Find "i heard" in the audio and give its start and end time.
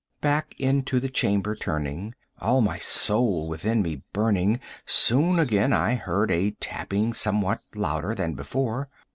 5.73-6.31